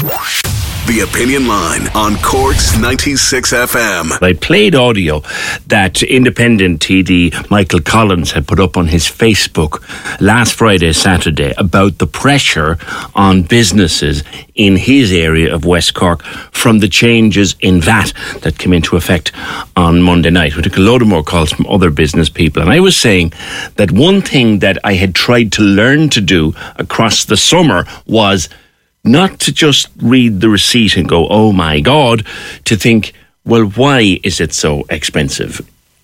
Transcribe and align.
The 0.00 1.06
Opinion 1.06 1.46
Line 1.46 1.86
on 1.94 2.16
Cork's 2.22 2.78
96 2.78 3.52
FM. 3.52 4.22
I 4.22 4.32
played 4.32 4.74
audio 4.74 5.20
that 5.66 6.02
independent 6.02 6.80
TD 6.80 7.50
Michael 7.50 7.82
Collins 7.82 8.32
had 8.32 8.48
put 8.48 8.58
up 8.58 8.78
on 8.78 8.88
his 8.88 9.04
Facebook 9.04 9.82
last 10.18 10.54
Friday, 10.54 10.94
Saturday 10.94 11.52
about 11.58 11.98
the 11.98 12.06
pressure 12.06 12.78
on 13.14 13.42
businesses 13.42 14.24
in 14.54 14.76
his 14.76 15.12
area 15.12 15.54
of 15.54 15.66
West 15.66 15.92
Cork 15.92 16.22
from 16.50 16.78
the 16.78 16.88
changes 16.88 17.54
in 17.60 17.82
VAT 17.82 18.14
that 18.40 18.56
came 18.56 18.72
into 18.72 18.96
effect 18.96 19.32
on 19.76 20.00
Monday 20.00 20.30
night. 20.30 20.56
We 20.56 20.62
took 20.62 20.78
a 20.78 20.80
load 20.80 21.02
of 21.02 21.08
more 21.08 21.22
calls 21.22 21.52
from 21.52 21.66
other 21.66 21.90
business 21.90 22.30
people. 22.30 22.62
And 22.62 22.70
I 22.70 22.80
was 22.80 22.96
saying 22.96 23.34
that 23.76 23.92
one 23.92 24.22
thing 24.22 24.60
that 24.60 24.78
I 24.82 24.94
had 24.94 25.14
tried 25.14 25.52
to 25.52 25.62
learn 25.62 26.08
to 26.08 26.22
do 26.22 26.54
across 26.76 27.26
the 27.26 27.36
summer 27.36 27.84
was 28.06 28.48
not 29.04 29.38
to 29.40 29.52
just 29.52 29.88
read 29.98 30.40
the 30.40 30.48
receipt 30.48 30.96
and 30.96 31.08
go, 31.08 31.26
oh 31.28 31.52
my 31.52 31.80
God, 31.80 32.26
to 32.64 32.76
think, 32.76 33.12
well, 33.44 33.64
why 33.64 34.18
is 34.22 34.40
it 34.40 34.52
so 34.52 34.84
expensive? 34.90 35.60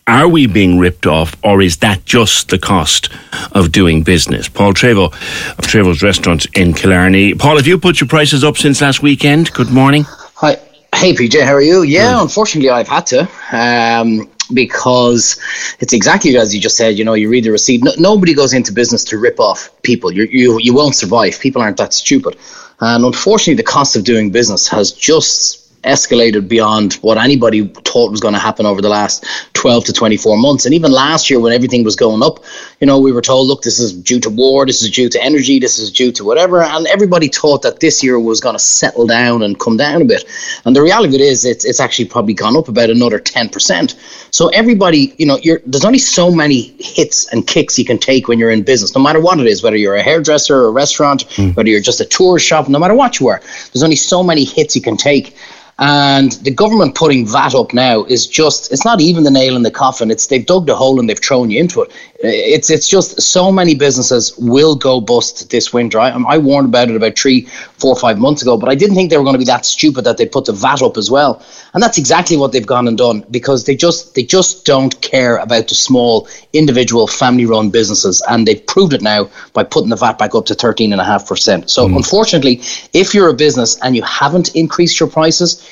Are 0.09 0.29
we 0.29 0.47
being 0.47 0.79
ripped 0.79 1.05
off, 1.07 1.37
or 1.43 1.61
is 1.61 1.79
that 1.79 2.05
just 2.05 2.49
the 2.51 2.59
cost 2.59 3.09
of 3.53 3.73
doing 3.73 4.03
business? 4.05 4.49
Paul 4.49 4.73
Treyvaud 4.73 5.13
of 5.13 5.65
Treyvaud's 5.65 6.03
Restaurant 6.03 6.47
in 6.57 6.75
Killarney. 6.75 7.35
Paul, 7.35 7.57
have 7.57 7.67
you 7.67 7.77
put 7.77 8.01
your 8.01 8.07
prices 8.07 8.45
up 8.45 8.57
since 8.57 8.81
last 8.81 9.03
weekend? 9.03 9.53
Good 9.53 9.71
morning. 9.71 10.05
Hi. 10.37 10.59
Hey, 10.95 11.13
PJ, 11.13 11.45
how 11.45 11.53
are 11.55 11.61
you? 11.61 11.83
Yeah, 11.83 12.15
Good. 12.15 12.23
unfortunately, 12.23 12.71
I've 12.71 12.87
had 12.89 13.05
to. 13.07 13.29
Um, 13.53 14.31
because 14.53 15.41
it's 15.81 15.93
exactly 15.93 16.37
as 16.37 16.55
you 16.55 16.61
just 16.61 16.77
said. 16.77 16.99
You 16.99 17.05
know, 17.05 17.15
you 17.15 17.29
read 17.29 17.45
the 17.45 17.51
receipt. 17.51 17.83
No, 17.83 17.93
nobody 17.99 18.35
goes 18.35 18.53
into 18.55 18.73
business 18.73 19.05
to 19.05 19.19
rip 19.19 19.41
off 19.41 19.71
people. 19.83 20.13
you 20.13 20.25
you 20.31 20.59
you 20.61 20.75
won't 20.75 20.95
survive. 20.95 21.39
People 21.41 21.63
aren't 21.63 21.77
that 21.79 21.93
stupid. 21.93 22.37
And 22.81 23.05
unfortunately, 23.05 23.55
the 23.55 23.63
cost 23.63 23.97
of 23.97 24.05
doing 24.05 24.31
business 24.31 24.69
has 24.69 24.93
just 24.93 25.66
escalated 25.83 26.49
beyond 26.49 26.95
what 26.95 27.19
anybody 27.19 27.67
thought 27.67 28.11
was 28.11 28.21
going 28.21 28.35
to 28.35 28.41
happen 28.41 28.67
over 28.67 28.83
the 28.83 28.89
last 28.89 29.25
12 29.55 29.85
to 29.87 29.93
24 29.93 30.37
months. 30.37 30.65
And 30.65 30.75
even 30.75 30.93
last 30.93 31.31
year, 31.31 31.41
when 31.41 31.53
everything 31.53 31.85
was 31.85 31.97
going 31.97 32.23
up, 32.23 32.45
you 32.81 32.87
know, 32.87 32.99
we 32.99 33.13
were 33.13 33.23
told, 33.23 33.49
look, 33.49 33.63
this 33.63 33.79
is 33.79 33.93
due 33.93 34.21
to 34.21 34.31
war, 34.31 34.67
this 34.67 34.83
is 34.83 34.91
due 34.91 35.09
to 35.09 35.23
energy, 35.23 35.59
this 35.59 35.79
is 35.79 35.91
due 35.91 36.13
to 36.13 36.25
whatever. 36.25 36.63
And 36.63 36.87
everybody 36.87 37.29
thought 37.29 37.63
that 37.63 37.81
this 37.81 38.03
year 38.03 38.19
was 38.19 38.41
going 38.41 38.55
to 38.55 38.61
settle 38.61 39.07
down 39.07 39.43
and 39.43 39.59
come 39.59 39.77
down 39.77 40.03
a 40.03 40.05
bit. 40.05 40.25
And 40.65 40.77
the 40.77 40.83
reality 40.83 41.09
of 41.09 41.15
it 41.15 41.21
is, 41.21 41.45
it's, 41.45 41.65
it's 41.65 41.81
actually 41.81 42.07
probably 42.07 42.35
gone 42.35 42.57
up 42.57 42.69
about 42.69 42.91
another 42.91 43.19
10%. 43.19 43.95
So 44.35 44.49
everybody, 44.49 45.15
you 45.19 45.27
know, 45.27 45.39
there's 45.67 45.85
only 45.85 45.99
so 45.99 46.31
many 46.31 46.75
hits 46.79 47.33
and 47.33 47.47
kicks 47.47 47.79
you 47.79 47.85
can 47.85 47.99
take 47.99 48.29
when 48.29 48.39
you're 48.39 48.51
in 48.51 48.63
business, 48.63 48.95
no 48.95 49.03
matter 49.03 49.21
what 49.21 49.41
it 49.41 49.47
is, 49.47 49.63
whether 49.63 49.77
you're 49.77 49.97
a 49.97 50.03
hairdresser 50.03 50.57
or 50.57 50.67
a 50.67 50.71
restaurant, 50.71 51.27
mm. 51.31 51.57
whether 51.57 51.69
you're 51.69 51.81
just 51.81 52.01
a 52.01 52.05
tourist 52.05 52.47
shop, 52.47 52.69
no 52.69 52.79
matter 52.79 52.95
what 52.95 53.21
you 53.21 53.29
are, 53.29 53.41
there's 53.73 53.83
only 53.83 53.97
so 53.97 54.23
many 54.23 54.45
hits 54.45 54.77
you 54.77 54.83
can 54.83 54.97
take. 54.97 55.35
And 55.79 56.33
the 56.33 56.51
government 56.51 56.95
putting 56.95 57.27
VAT 57.27 57.55
up 57.55 57.75
now 57.75 58.05
is 58.05 58.27
just, 58.27 58.73
it's 58.73 58.87
not 58.87 59.03
even 59.03 59.25
the 59.25 59.31
nail 59.31 59.57
in 59.57 59.63
the 59.63 59.71
coffin. 59.71 60.11
It's 60.11 60.27
they've 60.27 60.45
dug 60.45 60.67
the 60.67 60.75
hole 60.75 60.99
and 60.99 61.09
they've 61.09 61.19
thrown 61.19 61.51
you 61.51 61.61
into 61.61 61.83
it. 61.83 61.93
It's 62.21 62.71
it's 62.71 62.89
just 62.89 63.21
so 63.21 63.53
many 63.53 63.75
businesses 63.75 64.35
will 64.39 64.75
go 64.75 65.03
bust 65.03 65.51
this 65.51 65.75
winter. 65.75 66.01
I, 66.01 66.09
I 66.09 66.39
warned 66.39 66.69
about 66.69 66.89
it 66.89 66.97
about 66.97 67.19
three, 67.19 67.43
four, 67.43 67.95
five 67.95 68.19
months 68.19 68.41
ago, 68.41 68.57
but 68.57 68.71
I 68.71 68.75
didn't 68.75 68.97
think 68.97 69.11
they 69.11 69.19
were 69.19 69.23
going 69.23 69.35
to 69.35 69.39
be 69.39 69.45
that 69.45 69.67
stupid 69.67 70.05
that 70.05 70.17
they 70.17 70.25
put 70.25 70.47
the 70.47 70.55
VAT 70.55 70.81
up 70.81 70.97
as 70.97 71.11
well. 71.11 71.43
And 71.75 71.83
that's 71.83 71.99
exactly 71.99 72.39
what 72.39 72.53
they've 72.53 72.67
gone 72.67 72.89
and 72.89 72.97
done 72.97 73.27
because 73.31 73.65
they 73.65 73.77
just 73.77 74.15
they 74.15 74.23
just 74.23 74.65
don't 74.65 74.99
care 75.03 75.37
about 75.37 75.69
the 75.69 75.75
small 75.75 76.27
individual 76.55 77.07
family 77.07 77.45
run 77.45 77.69
businesses. 77.69 78.23
And 78.31 78.49
they've 78.49 78.67
proved 78.67 78.95
it 78.95 79.03
now 79.03 79.29
by 79.53 79.65
putting 79.65 79.91
the 79.91 79.97
VAT 79.97 80.19
back 80.19 80.35
up 80.35 80.47
to 80.47 80.55
13.5%. 80.55 81.69
So 81.69 81.87
mm. 81.87 81.97
unfortunately, 81.97 82.63
if 82.95 83.13
you're 83.13 83.29
a 83.29 83.35
business 83.35 83.79
and 83.83 83.95
you 83.95 84.03
haven't 84.05 84.55
increased 84.55 84.99
your 84.99 85.11
prices, 85.11 85.66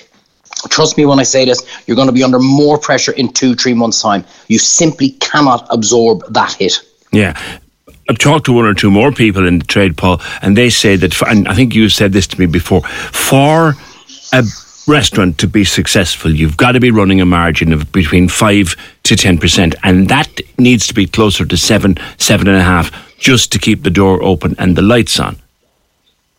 Trust 0.75 0.99
me 0.99 1.07
when 1.07 1.21
I 1.21 1.23
say 1.23 1.45
this, 1.45 1.63
you're 1.87 1.95
going 1.95 2.09
to 2.09 2.13
be 2.13 2.25
under 2.25 2.41
more 2.41 2.79
pressure 2.79 3.13
in 3.13 3.33
two, 3.33 3.55
three 3.55 3.75
months' 3.75 4.03
time. 4.03 4.25
You 4.49 4.59
simply 4.59 5.11
cannot 5.21 5.69
absorb 5.71 6.25
that 6.33 6.53
hit. 6.55 6.81
Yeah. 7.13 7.41
I've 8.11 8.19
talked 8.19 8.47
to 8.47 8.53
one 8.53 8.65
or 8.65 8.75
two 8.75 8.91
more 8.91 9.13
people 9.13 9.47
in 9.47 9.61
the 9.61 9.65
trade, 9.65 9.97
Paul, 9.97 10.21
and 10.43 10.59
they 10.59 10.71
say 10.71 10.97
that, 10.97 11.23
and 11.29 11.47
I 11.47 11.55
think 11.55 11.77
you 11.77 11.89
said 11.89 12.13
this 12.13 12.27
to 12.27 12.41
me 12.41 12.47
before, 12.47 12.83
for 12.83 13.75
a 14.33 14.43
restaurant 14.89 15.39
to 15.39 15.47
be 15.47 15.65
successful, 15.65 16.33
you've 16.33 16.57
got 16.57 16.73
to 16.73 16.81
be 16.81 16.91
running 16.91 17.21
a 17.21 17.25
margin 17.25 17.73
of 17.73 17.93
between 17.93 18.29
5 18.29 18.75
to 19.05 19.15
10%, 19.15 19.77
and 19.85 20.09
that 20.09 20.41
needs 20.59 20.89
to 20.89 20.95
be 20.95 21.07
closer 21.07 21.47
to 21.47 21.57
7, 21.57 21.95
7.5 21.95 22.93
just 23.21 23.53
to 23.53 23.61
keep 23.61 23.85
the 23.85 23.91
door 23.91 24.21
open 24.25 24.57
and 24.59 24.75
the 24.75 24.83
lights 24.83 25.21
on. 25.21 25.37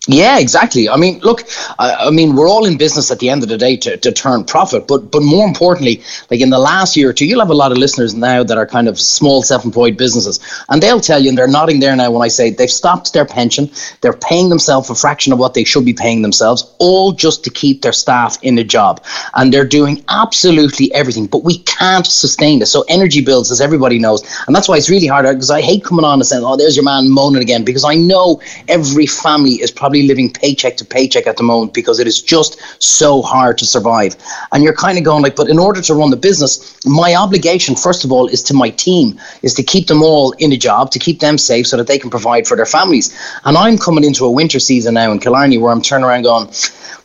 Yeah, 0.08 0.38
exactly. 0.38 0.88
I 0.88 0.98
mean, 0.98 1.20
look, 1.22 1.48
I, 1.80 1.96
I, 1.96 2.10
mean, 2.12 2.36
we're 2.36 2.48
all 2.48 2.66
in 2.66 2.78
business 2.78 3.10
at 3.10 3.18
the 3.18 3.30
end 3.30 3.42
of 3.42 3.50
the 3.50 3.58
day 3.58 3.76
to, 3.78 3.98
to 3.98 4.12
turn 4.12 4.44
profit, 4.44 4.88
but 4.88 5.10
but 5.10 5.24
more 5.24 5.48
importantly, 5.48 6.04
like 6.30 6.42
in 6.42 6.52
the 6.52 6.60
last 6.60 6.96
year 6.96 7.10
or 7.10 7.14
two, 7.14 7.26
you'll 7.26 7.40
have 7.40 7.50
a 7.50 7.56
lot 7.56 7.72
of 7.72 7.80
listeners 7.80 8.14
now 8.14 8.44
that 8.44 8.56
are 8.56 8.68
kind 8.68 8.88
of 8.88 9.00
small 9.00 9.42
self-employed 9.42 9.98
businesses, 9.98 10.40
and 10.70 10.82
they'll 10.84 11.00
tell 11.00 11.20
you, 11.20 11.30
and 11.30 11.38
they're 11.38 11.48
nodding 11.48 11.80
there 11.80 11.96
now 11.96 12.12
when 12.12 12.22
I 12.22 12.28
say 12.28 12.52
they've 12.52 12.70
stopped 12.70 13.14
their 13.14 13.26
pension, 13.26 13.72
they're 14.02 14.14
paying 14.14 14.50
themselves 14.50 14.92
a 14.92 14.96
fraction 14.96 15.34
of 15.34 15.40
what 15.40 15.56
they 15.56 15.64
should 15.64 15.86
be 15.86 15.94
paying 15.94 16.22
themselves, 16.22 16.72
all 16.78 17.12
just 17.12 17.44
to 17.46 17.50
keep 17.50 17.82
their 17.82 17.94
staff 17.94 18.38
in 18.44 18.60
a 18.60 18.64
job, 18.64 19.04
and 19.34 19.52
they're 19.52 19.66
doing 19.66 20.04
absolutely 20.10 20.94
everything, 20.94 21.26
but 21.26 21.44
we 21.44 21.58
can't 21.60 22.06
sustain 22.06 22.60
this. 22.60 22.72
So 22.72 22.86
energy 22.90 23.26
bills, 23.26 23.50
as 23.50 23.60
everybody 23.60 23.98
knows, 23.98 24.22
and 24.46 24.56
that's 24.56 24.70
why 24.70 24.78
it's 24.78 24.90
really 24.90 25.08
hard 25.08 25.26
because 25.26 25.50
I 25.50 25.62
hate 25.62 25.84
coming 25.84 26.06
on 26.06 26.20
and 26.20 26.28
saying, 26.28 26.44
"Oh, 26.46 26.56
there's 26.56 26.76
your 26.76 26.86
man 26.86 27.10
moaning 27.10 27.42
again," 27.42 27.64
because 27.64 27.84
I 27.84 27.96
know 27.96 28.40
every 28.68 29.08
family 29.08 29.54
is 29.54 29.72
probably 29.72 29.95
probably 29.96 30.08
living 30.08 30.32
paycheck 30.32 30.76
to 30.78 30.86
paycheck 30.86 31.26
at 31.26 31.38
the 31.38 31.44
moment 31.44 31.74
because 31.74 32.00
it 32.00 32.08
is 32.08 32.22
just 32.22 32.60
so 32.80 33.22
hard 33.22 33.58
to 33.58 33.66
survive. 33.66 34.16
And 34.52 34.62
you're 34.64 34.76
kind 34.76 34.98
of 34.98 35.06
going 35.06 35.24
like, 35.24 35.36
but 35.38 35.50
in 35.50 35.58
order 35.58 35.82
to 35.82 35.94
run 35.94 36.10
the 36.10 36.18
business, 36.18 36.86
my 36.86 37.16
obligation, 37.16 37.76
first 37.76 38.04
of 38.04 38.12
all, 38.12 38.28
is 38.28 38.44
to 38.44 38.54
my 38.54 38.72
team, 38.72 39.18
is 39.42 39.54
to 39.54 39.64
keep 39.64 39.88
them 39.88 40.04
all 40.04 40.32
in 40.40 40.52
a 40.52 40.58
job, 40.58 40.92
to 40.92 41.00
keep 41.00 41.20
them 41.20 41.38
safe 41.38 41.68
so 41.68 41.78
that 41.78 41.88
they 41.88 41.98
can 41.98 42.10
provide 42.10 42.46
for 42.46 42.58
their 42.58 42.66
families. 42.66 43.16
And 43.46 43.58
I'm 43.58 43.78
coming 43.78 44.04
into 44.04 44.26
a 44.26 44.32
winter 44.32 44.60
season 44.60 44.96
now 44.96 45.12
in 45.14 45.20
Killarney 45.20 45.58
where 45.58 45.72
I'm 45.72 45.82
turning 45.82 46.06
around 46.06 46.24
going, 46.24 46.50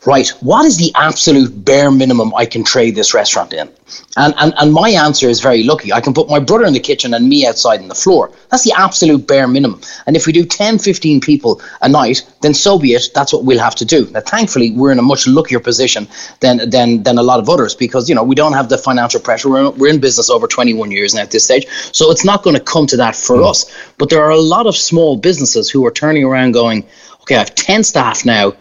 right, 0.05 0.27
what 0.39 0.65
is 0.65 0.77
the 0.77 0.91
absolute 0.95 1.63
bare 1.63 1.91
minimum 1.91 2.33
I 2.35 2.45
can 2.45 2.63
trade 2.63 2.95
this 2.95 3.13
restaurant 3.13 3.53
in? 3.53 3.69
And, 4.17 4.33
and, 4.37 4.53
and 4.57 4.73
my 4.73 4.89
answer 4.89 5.29
is 5.29 5.41
very 5.41 5.63
lucky. 5.63 5.93
I 5.93 6.01
can 6.01 6.13
put 6.13 6.29
my 6.29 6.39
brother 6.39 6.65
in 6.65 6.73
the 6.73 6.79
kitchen 6.79 7.13
and 7.13 7.27
me 7.27 7.45
outside 7.45 7.81
on 7.81 7.87
the 7.87 7.95
floor. 7.95 8.31
That's 8.49 8.63
the 8.63 8.73
absolute 8.75 9.27
bare 9.27 9.47
minimum. 9.47 9.81
And 10.07 10.15
if 10.15 10.25
we 10.25 10.33
do 10.33 10.45
10, 10.45 10.79
15 10.79 11.21
people 11.21 11.61
a 11.81 11.89
night, 11.89 12.27
then 12.41 12.53
so 12.53 12.79
be 12.79 12.93
it. 12.93 13.09
That's 13.13 13.31
what 13.31 13.43
we'll 13.43 13.59
have 13.59 13.75
to 13.75 13.85
do. 13.85 14.09
Now, 14.11 14.21
thankfully, 14.21 14.71
we're 14.71 14.91
in 14.91 14.99
a 14.99 15.03
much 15.03 15.27
luckier 15.27 15.59
position 15.59 16.07
than, 16.39 16.69
than, 16.69 17.03
than 17.03 17.17
a 17.17 17.23
lot 17.23 17.39
of 17.39 17.49
others 17.49 17.75
because, 17.75 18.09
you 18.09 18.15
know, 18.15 18.23
we 18.23 18.35
don't 18.35 18.53
have 18.53 18.69
the 18.69 18.77
financial 18.77 19.19
pressure. 19.19 19.49
We're, 19.49 19.69
we're 19.71 19.93
in 19.93 19.99
business 19.99 20.29
over 20.29 20.47
21 20.47 20.91
years 20.91 21.13
now 21.13 21.21
at 21.21 21.31
this 21.31 21.43
stage. 21.43 21.67
So 21.91 22.11
it's 22.11 22.25
not 22.25 22.43
going 22.43 22.55
to 22.55 22.63
come 22.63 22.87
to 22.87 22.97
that 22.97 23.15
for 23.15 23.37
mm. 23.37 23.49
us. 23.49 23.65
But 23.97 24.09
there 24.09 24.23
are 24.23 24.31
a 24.31 24.39
lot 24.39 24.65
of 24.65 24.75
small 24.75 25.17
businesses 25.17 25.69
who 25.69 25.85
are 25.85 25.91
turning 25.91 26.23
around 26.23 26.53
going, 26.53 26.85
okay, 27.21 27.35
I 27.35 27.39
have 27.39 27.55
10 27.55 27.83
staff 27.83 28.25
now 28.25 28.53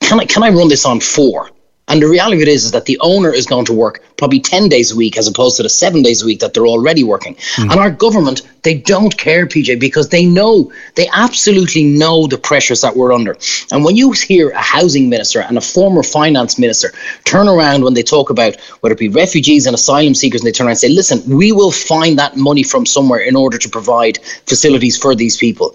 can 0.00 0.20
I 0.20 0.24
can 0.24 0.42
I 0.42 0.50
run 0.50 0.68
this 0.68 0.84
on 0.84 1.00
four? 1.00 1.50
And 1.88 2.02
the 2.02 2.08
reality 2.08 2.36
of 2.36 2.42
it 2.42 2.48
is, 2.48 2.66
is 2.66 2.72
that 2.72 2.84
the 2.84 2.98
owner 3.00 3.32
is 3.32 3.46
going 3.46 3.64
to 3.64 3.72
work 3.72 4.02
probably 4.18 4.40
10 4.40 4.68
days 4.68 4.92
a 4.92 4.96
week 4.96 5.16
as 5.16 5.26
opposed 5.26 5.56
to 5.56 5.62
the 5.62 5.70
seven 5.70 6.02
days 6.02 6.22
a 6.22 6.26
week 6.26 6.40
that 6.40 6.52
they're 6.52 6.66
already 6.66 7.02
working. 7.02 7.34
Mm. 7.56 7.70
And 7.70 7.80
our 7.80 7.90
government, 7.90 8.42
they 8.62 8.74
don't 8.74 9.16
care, 9.16 9.46
PJ, 9.46 9.80
because 9.80 10.10
they 10.10 10.26
know, 10.26 10.70
they 10.96 11.08
absolutely 11.12 11.84
know 11.84 12.26
the 12.26 12.36
pressures 12.36 12.82
that 12.82 12.94
we're 12.94 13.12
under. 13.12 13.38
And 13.72 13.84
when 13.84 13.96
you 13.96 14.12
hear 14.12 14.50
a 14.50 14.60
housing 14.60 15.08
minister 15.08 15.40
and 15.40 15.56
a 15.56 15.62
former 15.62 16.02
finance 16.02 16.58
minister 16.58 16.92
turn 17.24 17.48
around 17.48 17.84
when 17.84 17.94
they 17.94 18.02
talk 18.02 18.28
about 18.28 18.60
whether 18.80 18.92
it 18.92 18.98
be 18.98 19.08
refugees 19.08 19.66
and 19.66 19.74
asylum 19.74 20.14
seekers, 20.14 20.42
and 20.42 20.46
they 20.46 20.52
turn 20.52 20.66
around 20.66 20.72
and 20.72 20.80
say, 20.80 20.90
listen, 20.90 21.22
we 21.26 21.52
will 21.52 21.72
find 21.72 22.18
that 22.18 22.36
money 22.36 22.62
from 22.62 22.84
somewhere 22.84 23.20
in 23.20 23.34
order 23.34 23.56
to 23.56 23.68
provide 23.68 24.18
facilities 24.46 24.98
for 24.98 25.14
these 25.14 25.38
people. 25.38 25.74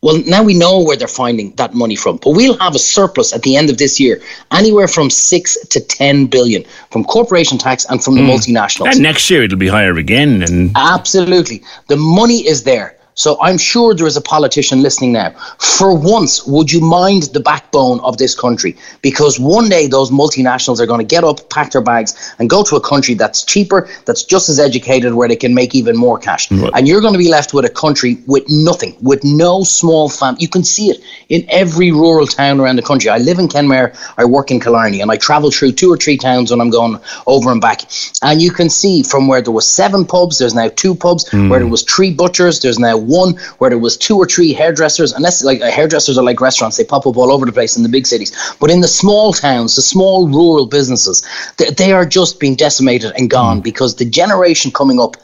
Well, 0.00 0.22
now 0.26 0.44
we 0.44 0.54
know 0.54 0.80
where 0.84 0.96
they're 0.96 1.08
finding 1.08 1.52
that 1.56 1.74
money 1.74 1.96
from, 1.96 2.18
but 2.18 2.30
we'll 2.30 2.56
have 2.58 2.74
a 2.74 2.78
surplus 2.78 3.32
at 3.32 3.42
the 3.42 3.56
end 3.56 3.68
of 3.68 3.78
this 3.78 3.98
year, 3.98 4.22
anywhere 4.52 4.86
from 4.86 5.10
six 5.10 5.58
to 5.66 5.80
ten 5.80 6.26
billion 6.26 6.64
from 6.92 7.04
corporation 7.04 7.58
tax 7.58 7.84
and 7.86 8.02
from 8.02 8.14
the 8.14 8.20
mm. 8.20 8.30
multinationals. 8.30 8.92
And 8.92 9.02
next 9.02 9.28
year 9.28 9.42
it'll 9.42 9.58
be 9.58 9.68
higher 9.68 9.96
again. 9.98 10.42
And 10.42 10.70
absolutely, 10.76 11.64
the 11.88 11.96
money 11.96 12.46
is 12.46 12.62
there. 12.62 12.97
So 13.18 13.36
I'm 13.42 13.58
sure 13.58 13.94
there 13.94 14.06
is 14.06 14.16
a 14.16 14.20
politician 14.20 14.80
listening 14.80 15.12
now. 15.12 15.30
For 15.58 15.92
once, 15.92 16.46
would 16.46 16.70
you 16.70 16.80
mind 16.80 17.24
the 17.34 17.40
backbone 17.40 17.98
of 18.00 18.16
this 18.16 18.32
country? 18.32 18.76
Because 19.02 19.40
one 19.40 19.68
day 19.68 19.88
those 19.88 20.12
multinationals 20.12 20.78
are 20.78 20.86
going 20.86 21.00
to 21.00 21.14
get 21.16 21.24
up, 21.24 21.50
pack 21.50 21.72
their 21.72 21.82
bags, 21.82 22.14
and 22.38 22.48
go 22.48 22.62
to 22.62 22.76
a 22.76 22.80
country 22.80 23.14
that's 23.14 23.42
cheaper, 23.42 23.88
that's 24.04 24.22
just 24.22 24.48
as 24.48 24.60
educated, 24.60 25.14
where 25.14 25.26
they 25.26 25.34
can 25.34 25.52
make 25.52 25.74
even 25.74 25.96
more 25.96 26.16
cash. 26.16 26.48
Right. 26.52 26.70
And 26.74 26.86
you're 26.86 27.00
going 27.00 27.12
to 27.12 27.18
be 27.18 27.28
left 27.28 27.52
with 27.52 27.64
a 27.64 27.68
country 27.70 28.18
with 28.28 28.44
nothing, 28.48 28.96
with 29.02 29.24
no 29.24 29.64
small 29.64 30.08
family. 30.08 30.42
You 30.42 30.48
can 30.48 30.62
see 30.62 30.90
it 30.90 31.02
in 31.28 31.44
every 31.48 31.90
rural 31.90 32.26
town 32.26 32.60
around 32.60 32.76
the 32.76 32.82
country. 32.82 33.10
I 33.10 33.18
live 33.18 33.40
in 33.40 33.48
Kenmare, 33.48 33.96
I 34.16 34.26
work 34.26 34.52
in 34.52 34.60
Killarney, 34.60 35.00
and 35.00 35.10
I 35.10 35.16
travel 35.16 35.50
through 35.50 35.72
two 35.72 35.92
or 35.92 35.96
three 35.96 36.18
towns 36.18 36.52
when 36.52 36.60
I'm 36.60 36.70
going 36.70 37.00
over 37.26 37.50
and 37.50 37.60
back. 37.60 37.82
And 38.22 38.40
you 38.40 38.52
can 38.52 38.70
see 38.70 39.02
from 39.02 39.26
where 39.26 39.42
there 39.42 39.52
was 39.52 39.68
seven 39.68 40.04
pubs, 40.04 40.38
there's 40.38 40.54
now 40.54 40.68
two 40.68 40.94
pubs. 40.94 41.28
Mm. 41.30 41.50
Where 41.50 41.58
there 41.58 41.68
was 41.68 41.82
three 41.82 42.12
butchers, 42.14 42.60
there's 42.60 42.78
now 42.78 43.07
one 43.08 43.36
where 43.58 43.70
there 43.70 43.78
was 43.78 43.96
two 43.96 44.16
or 44.16 44.26
three 44.26 44.52
hairdressers, 44.52 45.12
unless 45.12 45.42
like 45.42 45.60
hairdressers 45.60 46.18
are 46.18 46.24
like 46.24 46.40
restaurants, 46.40 46.76
they 46.76 46.84
pop 46.84 47.06
up 47.06 47.16
all 47.16 47.32
over 47.32 47.46
the 47.46 47.52
place 47.52 47.76
in 47.76 47.82
the 47.82 47.88
big 47.88 48.06
cities. 48.06 48.30
But 48.60 48.70
in 48.70 48.80
the 48.80 48.88
small 48.88 49.32
towns, 49.32 49.76
the 49.76 49.82
small 49.82 50.28
rural 50.28 50.66
businesses, 50.66 51.26
they, 51.56 51.70
they 51.70 51.92
are 51.92 52.04
just 52.04 52.38
being 52.38 52.54
decimated 52.54 53.12
and 53.16 53.28
gone 53.28 53.60
mm. 53.60 53.64
because 53.64 53.96
the 53.96 54.04
generation 54.04 54.70
coming 54.70 55.00
up 55.00 55.16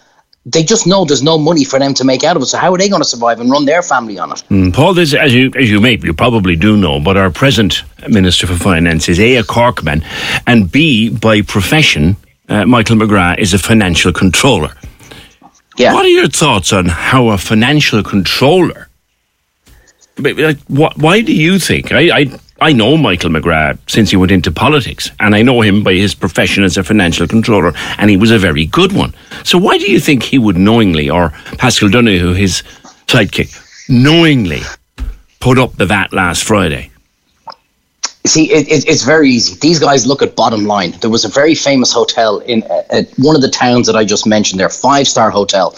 they 0.47 0.63
just 0.63 0.87
know 0.87 1.05
there's 1.05 1.23
no 1.23 1.39
money 1.39 1.65
for 1.65 1.79
them 1.79 1.95
to 1.95 2.05
make 2.05 2.23
out 2.23 2.37
of 2.37 2.43
it. 2.43 2.47
So 2.47 2.59
how 2.59 2.75
are 2.75 2.79
they 2.79 2.89
going 2.89 3.01
to 3.03 3.09
survive 3.09 3.41
and 3.41 3.51
run 3.51 3.65
their 3.65 3.83
family 3.83 4.19
on 4.19 4.33
it? 4.33 4.45
Mm, 4.51 4.75
Paul, 4.75 4.95
this, 4.95 5.15
as 5.15 5.35
you 5.35 5.51
as 5.57 5.71
you 5.71 5.81
may 5.81 5.99
you 6.03 6.13
probably 6.13 6.57
do 6.57 6.77
know, 6.77 7.01
but 7.01 7.17
our 7.17 7.31
present 7.31 7.83
Minister 8.09 8.47
for 8.47 8.57
Finance 8.57 9.09
is 9.09 9.19
A, 9.19 9.37
a 9.37 9.43
Corkman, 9.43 10.05
and 10.47 10.71
B, 10.71 11.09
by 11.09 11.41
profession, 11.41 12.17
uh, 12.49 12.67
Michael 12.67 12.97
McGrath 12.97 13.39
is 13.39 13.55
a 13.55 13.59
financial 13.59 14.13
controller. 14.13 14.75
Yeah. 15.77 15.93
What 15.95 16.05
are 16.05 16.09
your 16.09 16.29
thoughts 16.29 16.73
on 16.73 16.87
how 16.87 17.29
a 17.29 17.39
financial 17.39 18.03
controller? 18.03 18.89
Like, 20.17 20.59
why 20.69 21.23
do 21.23 21.35
you 21.35 21.59
think? 21.59 21.91
I, 21.91 22.21
I 22.21 22.39
I 22.61 22.73
know 22.73 22.97
Michael 22.97 23.31
McGrath 23.31 23.79
since 23.91 24.11
he 24.11 24.17
went 24.17 24.31
into 24.31 24.53
politics, 24.53 25.11
and 25.19 25.35
I 25.35 25.43
know 25.43 25.61
him 25.61 25.83
by 25.83 25.95
his 25.95 26.15
profession 26.15 26.63
as 26.63 26.77
a 26.77 26.85
financial 26.85 27.27
controller, 27.27 27.73
and 27.99 28.09
he 28.09 28.17
was 28.17 28.31
a 28.31 28.39
very 28.39 28.65
good 28.65 28.93
one. 28.93 29.13
So 29.43 29.59
why 29.59 29.77
do 29.77 29.91
you 29.91 29.99
think 29.99 30.23
he 30.23 30.39
would 30.39 30.57
knowingly, 30.57 31.11
or 31.11 31.31
Paschal 31.59 31.89
Donohoe, 31.89 32.35
his 32.35 32.63
sidekick, 33.09 33.51
knowingly 33.89 34.61
put 35.41 35.59
up 35.59 35.75
the 35.75 35.87
VAT 35.87 36.13
last 36.13 36.45
Friday? 36.45 36.91
See, 38.27 38.51
it, 38.51 38.67
it, 38.69 38.89
it's 38.89 39.03
very 39.03 39.29
easy. 39.29 39.55
These 39.61 39.79
guys 39.79 40.07
look 40.07 40.23
at 40.23 40.35
bottom 40.35 40.65
line. 40.65 40.93
There 41.03 41.11
was 41.11 41.27
a 41.27 41.29
very 41.29 41.55
famous 41.55 41.93
hotel 41.93 42.39
in 42.39 42.63
uh, 42.63 43.03
one 43.19 43.37
of 43.37 43.43
the 43.43 43.51
towns 43.51 43.87
that 43.87 43.97
I 43.97 44.05
just 44.07 44.27
mentioned 44.27 44.59
there, 44.59 44.71
five 44.71 45.07
star 45.07 45.31
hotel, 45.31 45.73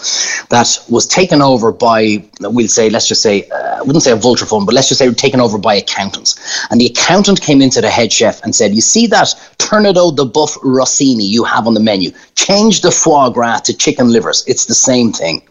that 0.49 0.79
was 0.87 1.05
taken 1.07 1.41
over 1.41 1.73
by, 1.73 2.23
we'll 2.39 2.69
say, 2.69 2.89
let's 2.89 3.05
just 3.05 3.21
say, 3.21 3.49
uh, 3.49 3.79
I 3.79 3.81
wouldn't 3.81 4.01
say 4.01 4.11
a 4.11 4.15
vulture 4.15 4.45
fund, 4.45 4.65
but 4.65 4.73
let's 4.73 4.87
just 4.87 4.99
say 4.99 5.13
taken 5.13 5.41
over 5.41 5.57
by 5.57 5.75
accountants. 5.75 6.65
And 6.71 6.79
the 6.79 6.85
accountant 6.85 7.41
came 7.41 7.61
into 7.61 7.81
the 7.81 7.89
head 7.89 8.13
chef 8.13 8.41
and 8.43 8.55
said, 8.55 8.73
You 8.73 8.81
see 8.81 9.07
that 9.07 9.35
Tournedos 9.57 10.15
de 10.15 10.23
Boeuf 10.23 10.57
Rossini 10.63 11.25
you 11.25 11.43
have 11.43 11.67
on 11.67 11.73
the 11.73 11.81
menu? 11.81 12.11
Change 12.35 12.79
the 12.79 12.91
foie 12.91 13.29
gras 13.29 13.59
to 13.61 13.73
chicken 13.75 14.09
livers. 14.09 14.45
It's 14.47 14.67
the 14.67 14.73
same 14.73 15.11
thing. 15.11 15.41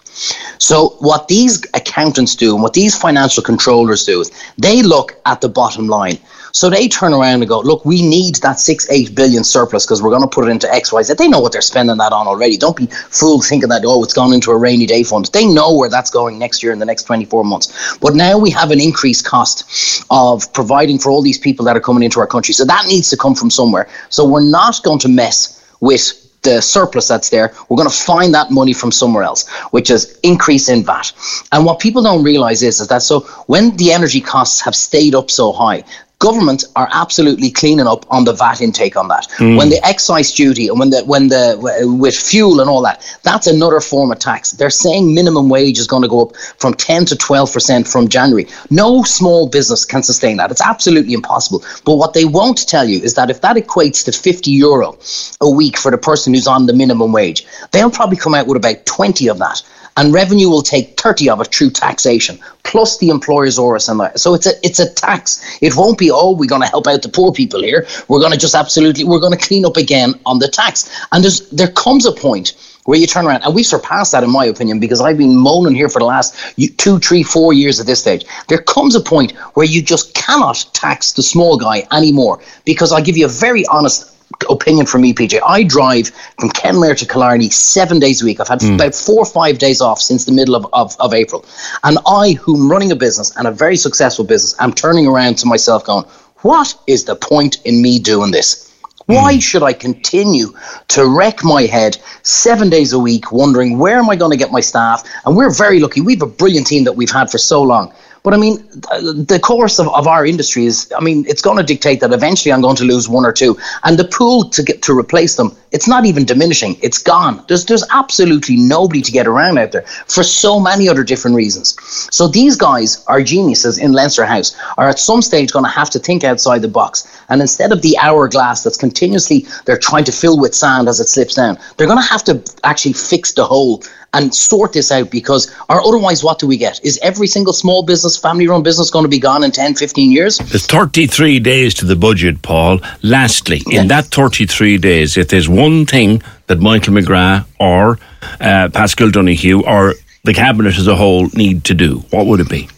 So 0.59 0.97
what 1.01 1.29
these 1.29 1.63
accountants 1.75 2.35
do 2.35 2.55
and 2.55 2.63
what 2.63 2.73
these 2.73 2.97
financial 2.97 3.43
controllers 3.43 4.05
do 4.05 4.21
is 4.21 4.31
they 4.57 4.83
look 4.83 5.15
at 5.27 5.43
the 5.43 5.49
bottom 5.51 5.89
line. 5.89 6.19
So 6.56 6.70
they 6.70 6.88
turn 6.88 7.12
around 7.12 7.43
and 7.43 7.49
go, 7.49 7.61
look, 7.61 7.85
we 7.85 8.00
need 8.00 8.37
that 8.37 8.58
six, 8.58 8.88
eight 8.88 9.14
billion 9.14 9.44
surplus 9.44 9.85
because 9.85 10.03
we're 10.03 10.08
going 10.08 10.23
to 10.23 10.26
put 10.26 10.49
it 10.49 10.50
into 10.50 10.73
X, 10.73 10.91
Y, 10.91 11.03
Z. 11.03 11.12
They 11.12 11.29
know 11.29 11.38
what 11.38 11.53
they're 11.53 11.61
spending 11.61 11.99
that 11.99 12.14
on 12.14 12.26
already. 12.26 12.56
Don't 12.56 12.75
be 12.75 12.87
fooled 12.87 13.44
thinking 13.44 13.69
that, 13.69 13.82
oh, 13.85 14.03
it's 14.03 14.14
gone 14.14 14.32
into 14.32 14.50
a 14.53 14.56
rainy 14.56 14.87
day 14.87 15.03
fund. 15.03 15.29
They 15.35 15.44
know 15.44 15.76
where 15.76 15.91
that's 15.91 16.08
going 16.08 16.38
next 16.38 16.62
year 16.62 16.73
in 16.73 16.79
the 16.79 16.87
next 16.87 17.03
24 17.03 17.44
months. 17.44 17.99
But 17.99 18.14
now 18.14 18.38
we 18.38 18.49
have 18.53 18.70
an 18.70 18.81
increased 18.81 19.26
cost 19.26 20.03
of 20.08 20.50
providing 20.55 20.99
for 20.99 21.11
all 21.11 21.20
these 21.20 21.37
people 21.37 21.67
that 21.67 21.76
are 21.76 21.81
coming 21.81 22.03
into 22.03 22.20
our 22.20 22.26
country. 22.26 22.55
So 22.55 22.64
that 22.64 22.87
needs 22.87 23.11
to 23.11 23.19
come 23.19 23.35
from 23.35 23.50
somewhere. 23.50 23.91
So 24.09 24.26
we're 24.26 24.41
not 24.41 24.82
going 24.82 25.00
to 25.00 25.09
mess 25.09 25.62
with 25.81 26.26
the 26.47 26.62
surplus 26.62 27.09
that's 27.09 27.29
there, 27.29 27.52
we're 27.69 27.76
going 27.76 27.88
to 27.88 27.94
find 27.94 28.32
that 28.32 28.50
money 28.52 28.73
from 28.73 28.93
somewhere 28.93 29.25
else, 29.25 29.49
which 29.73 29.91
is 29.91 30.19
increase 30.23 30.69
in 30.69 30.85
VAT. 30.85 31.12
And 31.50 31.64
what 31.67 31.81
people 31.81 32.02
don't 32.02 32.23
realize 32.23 32.62
is, 32.62 32.81
is 32.81 32.88
that 32.88 33.02
so 33.02 33.20
when 33.47 33.76
the 33.76 33.93
energy 33.93 34.20
costs 34.20 34.61
have 34.61 34.76
stayed 34.76 35.14
up 35.17 35.29
so 35.29 35.52
high, 35.52 35.82
government 36.19 36.65
are 36.75 36.89
absolutely 36.93 37.51
cleaning 37.51 37.87
up 37.87 38.07
on 38.11 38.25
the 38.25 38.33
VAT 38.33 38.61
intake 38.61 38.97
on 38.97 39.09
that. 39.09 39.29
Mm. 39.37 39.59
When 39.59 39.69
the 39.69 39.85
excise 39.87 40.33
duty 40.33 40.69
and 40.69 40.79
when 40.79 40.91
the 40.91 41.05
when 41.05 41.29
the 41.29 41.59
with 41.99 42.17
fuel 42.17 42.61
and 42.61 42.71
all 42.71 42.83
that, 42.83 43.19
that's 43.23 43.47
another 43.47 43.81
form 43.81 44.11
of 44.11 44.19
tax. 44.19 44.53
They're 44.53 44.71
saying 44.71 45.15
minimum 45.15 45.49
wage 45.49 45.79
is 45.79 45.87
going 45.87 46.03
to 46.03 46.09
go 46.09 46.23
up 46.23 46.37
from 46.37 46.75
10 46.75 47.07
to 47.07 47.17
12 47.17 47.53
percent 47.53 47.89
from 47.89 48.09
January. 48.09 48.47
No 48.71 49.03
small 49.03 49.49
business 49.49 49.85
can 49.85 50.03
sustain 50.03 50.39
that. 50.39 50.51
It's 50.51 50.63
absolutely 50.63 51.13
impossible. 51.13 51.65
But 51.85 51.97
what 51.97 52.15
they 52.15 52.25
won't 52.25 52.67
tell 52.67 52.89
you 52.89 53.01
is 53.01 53.15
that 53.15 53.31
if 53.31 53.43
that 53.43 53.57
equates 53.57 54.05
to 54.07 54.12
50 54.12 54.51
euro 54.51 54.99
a 55.41 55.51
week 55.51 55.77
for 55.77 55.91
the 55.91 55.99
person 55.99 56.35
who's 56.35 56.47
on 56.47 56.67
the 56.67 56.73
minimum 56.73 57.12
wage, 57.12 57.47
they'll 57.73 57.91
probably 57.91 58.17
come 58.17 58.35
out 58.35 58.47
with 58.47 58.57
about 58.57 58.87
20 58.87 59.29
of 59.29 59.39
that 59.39 59.62
and 59.97 60.13
revenue 60.13 60.49
will 60.49 60.63
take 60.63 61.01
30 61.01 61.31
of 61.31 61.41
it 61.41 61.55
through 61.55 61.71
taxation 61.71 62.39
plus 62.67 62.99
the 62.99 63.09
employer's 63.09 63.57
that. 63.57 64.13
So 64.17 64.35
it's 64.35 64.47
a 64.47 64.53
it's 64.63 64.79
a 64.79 64.93
tax. 64.93 65.59
It 65.63 65.77
won't 65.77 65.99
be 65.99 66.11
oh 66.11 66.33
we're 66.33 66.49
going 66.49 66.63
to 66.63 66.69
help 66.69 66.87
out 66.87 67.03
the 67.03 67.09
poor 67.09 67.33
people 67.33 67.63
here. 67.63 67.87
We're 68.09 68.21
going 68.21 68.33
to 68.33 68.39
just 68.39 68.55
absolutely 68.55 69.05
we're 69.05 69.21
going 69.21 69.37
to 69.39 69.47
clean 69.49 69.65
up 69.65 69.77
again 69.77 70.15
on 70.27 70.39
the 70.39 70.49
tax. 70.49 70.91
And 71.13 71.23
there's 71.23 71.49
there 71.51 71.69
comes 71.69 72.07
a 72.07 72.13
point 72.13 72.55
where 72.85 72.99
you 72.99 73.07
turn 73.07 73.27
around 73.27 73.43
and 73.43 73.55
we've 73.55 73.67
surpassed 73.67 74.13
that 74.13 74.25
in 74.25 74.31
my 74.31 74.45
opinion 74.45 74.81
because 74.81 75.01
I've 75.01 75.19
been 75.19 75.37
moaning 75.37 75.75
here 75.75 75.89
for 75.89 75.99
the 75.99 76.05
last 76.05 76.37
two, 76.77 76.99
three, 76.99 77.23
four 77.23 77.53
years 77.53 77.81
at 77.81 77.87
this 77.87 78.01
stage. 78.01 78.25
There 78.49 78.63
comes 78.63 78.95
a 78.95 79.01
point 79.01 79.33
where 79.55 79.67
you 79.67 79.83
just 79.83 80.15
cannot 80.15 80.65
tax 80.73 81.13
the 81.13 81.23
small 81.23 81.57
guy 81.57 81.87
anymore 81.93 82.41
because 82.65 82.93
I'll 82.93 83.03
give 83.03 83.17
you 83.17 83.27
a 83.27 83.29
very 83.47 83.65
honest 83.67 84.16
opinion 84.50 84.87
from 84.87 85.02
me, 85.02 85.14
PJ. 85.14 85.40
I 85.46 85.62
drive 85.62 86.08
from 86.38 86.50
Kenmare 86.50 86.96
to 86.99 87.06
Killarney 87.06 87.50
seven 87.50 87.99
days 87.99 88.23
a 88.23 88.25
week. 88.25 88.40
I've 88.40 88.49
had 88.49 88.61
mm. 88.61 88.75
about 88.75 88.94
four 88.94 89.19
or 89.19 89.26
five 89.26 89.58
days 89.58 89.81
off 89.81 90.00
since 90.00 90.25
the 90.25 90.32
middle 90.32 90.55
of, 90.55 90.67
of, 90.73 90.96
of 91.00 91.14
April. 91.14 91.44
And 91.84 91.99
I, 92.06 92.32
who'm 92.32 92.70
running 92.70 92.93
a 92.93 92.96
business 92.96 93.34
and 93.37 93.46
a 93.46 93.52
very 93.52 93.76
successful 93.76 94.25
business, 94.25 94.55
I'm 94.58 94.73
turning 94.73 95.06
around 95.06 95.38
to 95.38 95.46
myself 95.46 95.84
going, 95.84 96.05
what 96.43 96.78
is 96.87 97.05
the 97.05 97.17
point 97.17 97.62
in 97.64 97.82
me 97.82 97.99
doing 97.99 98.31
this? 98.31 98.67
Why 99.06 99.34
mm. 99.34 99.43
should 99.43 99.62
I 99.62 99.73
continue 99.73 100.52
to 100.88 101.06
wreck 101.06 101.44
my 101.44 101.62
head 101.62 101.99
seven 102.23 102.69
days 102.69 102.93
a 102.93 102.99
week, 102.99 103.31
wondering 103.31 103.78
where 103.78 103.99
am 103.99 104.11
I 104.11 104.17
going 104.17 104.32
to 104.32 104.37
get 104.37 104.50
my 104.50 104.61
staff? 104.61 105.05
And 105.25 105.37
we're 105.37 105.55
very 105.55 105.78
lucky. 105.78 106.00
We 106.00 106.14
have 106.14 106.23
a 106.23 106.26
brilliant 106.26 106.67
team 106.67 106.84
that 106.84 106.94
we've 106.94 107.11
had 107.11 107.31
for 107.31 107.38
so 107.38 107.62
long. 107.62 107.94
But 108.26 108.34
I 108.34 108.38
mean, 108.38 108.56
the 108.56 109.38
course 109.40 109.78
of, 109.78 109.87
of 109.94 110.08
our 110.08 110.26
industry 110.26 110.67
is, 110.67 110.93
I 110.99 111.00
mean, 111.00 111.25
it's 111.28 111.40
going 111.40 111.58
to 111.58 111.62
dictate 111.62 112.00
that 112.00 112.12
eventually 112.12 112.52
I'm 112.52 112.61
going 112.61 112.75
to 112.75 112.82
lose 112.82 113.08
one 113.08 113.25
or 113.25 113.32
two. 113.32 113.56
And 113.84 113.96
the 113.96 114.05
pool 114.05 114.50
to 114.50 114.64
get 114.64 114.82
to 114.82 114.99
replace 114.99 115.37
them, 115.37 115.56
it's 115.70 115.87
not 115.87 116.06
even 116.06 116.25
diminishing. 116.25 116.76
It's 116.82 116.99
gone. 116.99 117.44
There's 117.46 117.67
there's 117.67 117.84
absolutely 117.93 118.56
nobody 118.56 119.00
to 119.00 119.12
get 119.12 119.28
around 119.28 119.58
out 119.58 119.70
there 119.70 119.82
for 120.08 120.25
so 120.25 120.58
many 120.58 120.88
other 120.88 121.05
different 121.05 121.37
reasons. 121.37 121.76
So 122.11 122.26
these 122.26 122.56
guys 122.56 123.05
are 123.06 123.23
geniuses 123.23 123.78
in 123.78 123.93
Leinster 123.93 124.25
House 124.25 124.56
are 124.76 124.88
at 124.88 124.99
some 124.99 125.23
stage 125.23 125.52
going 125.52 125.64
to 125.64 125.70
have 125.70 125.90
to 125.90 126.00
think 126.00 126.25
outside 126.25 126.62
the 126.62 126.69
box. 126.69 127.06
And 127.28 127.40
instead 127.40 127.70
of 127.70 127.82
the 127.82 127.96
hourglass 127.99 128.64
that's 128.64 128.76
continuously 128.76 129.46
they're 129.67 129.78
trying 129.78 130.05
to 130.05 130.12
fill 130.12 130.40
with 130.40 130.52
sand 130.52 130.88
as 130.88 130.99
it 130.99 131.08
slips 131.08 131.34
down, 131.37 131.58
they're 131.76 131.87
going 131.87 132.02
to 132.02 132.08
have 132.08 132.25
to 132.25 132.43
actually 132.64 132.94
fix 132.94 133.34
the 133.34 133.44
hole 133.44 133.84
and 134.17 134.35
sort 134.35 134.73
this 134.73 134.91
out 134.91 135.11
because, 135.11 135.55
or 135.69 135.81
otherwise, 135.87 136.25
what 136.25 136.39
do 136.39 136.47
we 136.47 136.57
get? 136.57 136.85
Is 136.85 136.99
every 137.03 137.27
single 137.27 137.53
small 137.53 137.83
business, 137.83 138.17
family 138.17 138.49
run 138.49 138.63
business 138.63 138.91
going 138.91 139.05
to 139.05 139.09
be 139.09 139.19
gone 139.19 139.45
in 139.45 139.51
10, 139.53 139.75
15 139.75 140.11
years? 140.11 140.39
There's 140.39 140.67
33 140.67 141.39
days 141.41 141.75
to 141.75 141.85
the 141.85 141.97
budget, 141.97 142.43
Paul. 142.43 142.81
Lastly, 143.03 143.63
yeah. 143.67 143.83
in 143.83 143.89
that 143.89 144.07
33 144.07 144.79
days, 144.79 145.17
if 145.17 145.29
there's 145.29 145.49
one 145.49 145.87
thing 145.87 146.23
that 146.47 146.59
Michael 146.59 146.95
McGrath 146.95 147.47
or 147.61 147.99
uh, 148.40 148.71
Paschal 148.73 149.11
Donohoe 149.11 149.62
or 149.62 149.95
the 150.25 150.35
cabinet 150.35 150.76
as 150.76 150.87
a 150.87 150.97
whole 150.97 151.29
need 151.35 151.64
to 151.64 151.75
do, 151.75 151.99
what 152.11 152.26
would 152.26 152.40
it 152.40 152.49
be? 152.49 152.69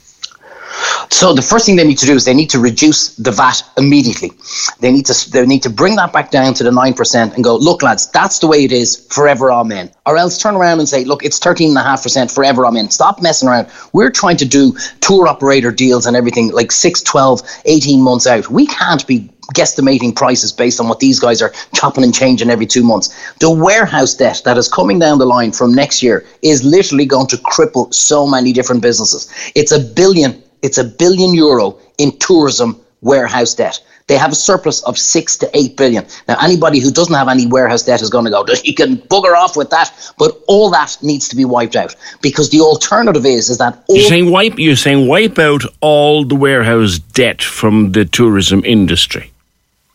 So 1.10 1.32
the 1.32 1.42
first 1.42 1.66
thing 1.66 1.76
they 1.76 1.86
need 1.86 1.98
to 1.98 2.06
do 2.06 2.14
is 2.14 2.24
they 2.24 2.34
need 2.34 2.50
to 2.50 2.58
reduce 2.58 3.14
the 3.16 3.30
VAT 3.30 3.62
immediately. 3.76 4.32
They 4.80 4.92
need 4.92 5.06
to 5.06 5.30
they 5.30 5.46
need 5.46 5.62
to 5.62 5.70
bring 5.70 5.96
that 5.96 6.12
back 6.12 6.30
down 6.30 6.54
to 6.54 6.64
the 6.64 6.70
nine 6.70 6.94
percent 6.94 7.34
and 7.34 7.42
go, 7.42 7.56
look, 7.56 7.82
lads, 7.82 8.10
that's 8.10 8.38
the 8.38 8.46
way 8.46 8.64
it 8.64 8.72
is 8.72 9.06
forever. 9.10 9.50
Amen. 9.50 9.90
Or 10.06 10.16
else 10.16 10.38
turn 10.38 10.54
around 10.54 10.80
and 10.80 10.88
say, 10.88 11.04
look, 11.04 11.24
it's 11.24 11.38
thirteen 11.38 11.70
and 11.70 11.78
a 11.78 11.82
half 11.82 12.02
percent 12.02 12.30
forever. 12.30 12.66
Amen. 12.66 12.90
Stop 12.90 13.22
messing 13.22 13.48
around. 13.48 13.68
We're 13.92 14.10
trying 14.10 14.36
to 14.38 14.44
do 14.44 14.76
tour 15.00 15.26
operator 15.28 15.72
deals 15.72 16.06
and 16.06 16.16
everything 16.16 16.52
like 16.52 16.70
6, 16.70 17.02
12, 17.02 17.42
18 17.64 18.02
months 18.02 18.26
out. 18.26 18.50
We 18.50 18.66
can't 18.66 19.06
be 19.06 19.30
guesstimating 19.54 20.14
prices 20.14 20.52
based 20.52 20.78
on 20.78 20.88
what 20.88 21.00
these 21.00 21.18
guys 21.18 21.40
are 21.40 21.52
chopping 21.74 22.04
and 22.04 22.14
changing 22.14 22.50
every 22.50 22.66
two 22.66 22.82
months. 22.82 23.34
The 23.40 23.50
warehouse 23.50 24.14
debt 24.14 24.42
that 24.44 24.58
is 24.58 24.68
coming 24.68 24.98
down 24.98 25.18
the 25.18 25.26
line 25.26 25.52
from 25.52 25.74
next 25.74 26.02
year 26.02 26.26
is 26.42 26.62
literally 26.62 27.06
going 27.06 27.28
to 27.28 27.36
cripple 27.38 27.92
so 27.94 28.26
many 28.26 28.52
different 28.52 28.82
businesses. 28.82 29.32
It's 29.54 29.72
a 29.72 29.80
billion 29.80 30.42
it's 30.62 30.78
a 30.78 30.84
billion 30.84 31.34
euro 31.34 31.78
in 31.98 32.16
tourism 32.18 32.80
warehouse 33.00 33.54
debt. 33.54 33.80
They 34.08 34.16
have 34.16 34.32
a 34.32 34.34
surplus 34.34 34.82
of 34.84 34.98
six 34.98 35.36
to 35.36 35.50
eight 35.56 35.76
billion. 35.76 36.06
Now, 36.26 36.38
anybody 36.42 36.80
who 36.80 36.90
doesn't 36.90 37.14
have 37.14 37.28
any 37.28 37.46
warehouse 37.46 37.82
debt 37.82 38.00
is 38.00 38.08
going 38.08 38.24
to 38.24 38.30
go, 38.30 38.44
you 38.64 38.74
can 38.74 38.96
bugger 38.96 39.34
off 39.36 39.54
with 39.54 39.68
that. 39.70 39.92
But 40.18 40.40
all 40.48 40.70
that 40.70 40.96
needs 41.02 41.28
to 41.28 41.36
be 41.36 41.44
wiped 41.44 41.76
out 41.76 41.94
because 42.22 42.48
the 42.48 42.60
alternative 42.60 43.26
is 43.26 43.50
is 43.50 43.58
that 43.58 43.84
you're 43.88 44.08
saying 44.08 44.30
wipe. 44.30 44.58
You're 44.58 44.76
saying 44.76 45.06
wipe 45.06 45.38
out 45.38 45.62
all 45.80 46.24
the 46.24 46.34
warehouse 46.34 46.98
debt 46.98 47.42
from 47.42 47.92
the 47.92 48.06
tourism 48.06 48.64
industry. 48.64 49.30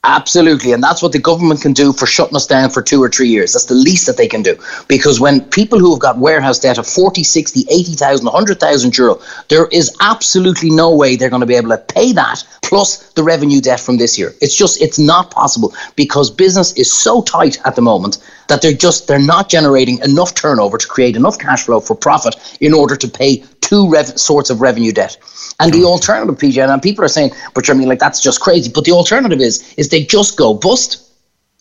Absolutely. 0.05 0.73
And 0.73 0.83
that's 0.83 1.01
what 1.01 1.13
the 1.13 1.19
government 1.19 1.61
can 1.61 1.71
do 1.71 1.93
for 1.93 2.05
shutting 2.05 2.35
us 2.35 2.45
down 2.45 2.69
for 2.69 2.81
two 2.81 3.01
or 3.01 3.09
three 3.09 3.29
years. 3.29 3.53
That's 3.53 3.65
the 3.65 3.73
least 3.73 4.05
that 4.07 4.17
they 4.17 4.27
can 4.27 4.41
do. 4.41 4.57
Because 4.89 5.21
when 5.21 5.39
people 5.45 5.79
who 5.79 5.91
have 5.91 6.01
got 6.01 6.17
warehouse 6.17 6.59
debt 6.59 6.77
of 6.77 6.85
40, 6.85 7.23
60, 7.23 7.65
80,000, 7.69 8.25
100,000 8.25 8.97
euro, 8.97 9.21
there 9.47 9.65
is 9.67 9.95
absolutely 10.01 10.71
no 10.71 10.93
way 10.93 11.15
they're 11.15 11.29
going 11.29 11.39
to 11.39 11.45
be 11.45 11.55
able 11.55 11.69
to 11.69 11.77
pay 11.77 12.11
that 12.11 12.43
plus 12.63 13.13
the 13.13 13.23
revenue 13.23 13.61
debt 13.61 13.79
from 13.79 13.97
this 13.97 14.19
year. 14.19 14.33
It's 14.41 14.55
just, 14.57 14.81
it's 14.81 14.99
not 14.99 15.31
possible 15.31 15.73
because 15.95 16.29
business 16.29 16.73
is 16.73 16.91
so 16.91 17.21
tight 17.21 17.57
at 17.65 17.75
the 17.77 17.81
moment 17.81 18.17
that 18.49 18.61
they're 18.61 18.73
just, 18.73 19.07
they're 19.07 19.19
not 19.19 19.47
generating 19.47 19.99
enough 19.99 20.35
turnover 20.35 20.77
to 20.77 20.87
create 20.87 21.15
enough 21.15 21.39
cash 21.39 21.63
flow 21.63 21.79
for 21.79 21.95
profit 21.95 22.35
in 22.59 22.73
order 22.73 22.97
to 22.97 23.07
pay 23.07 23.43
two 23.61 23.89
rev- 23.89 24.19
sorts 24.19 24.49
of 24.49 24.59
revenue 24.59 24.91
debt. 24.91 25.17
And 25.59 25.73
the 25.73 25.83
alternative, 25.83 26.37
PJ, 26.37 26.67
and 26.67 26.81
people 26.81 27.05
are 27.05 27.09
saying, 27.09 27.31
but 27.53 27.69
I 27.69 27.73
mean, 27.73 27.87
like 27.87 27.99
that's 27.99 28.21
just 28.21 28.41
crazy. 28.41 28.71
But 28.71 28.85
the 28.85 28.91
alternative 28.91 29.39
is, 29.39 29.73
is 29.77 29.89
they 29.93 30.03
just 30.03 30.37
go 30.37 30.55
bust. 30.55 30.99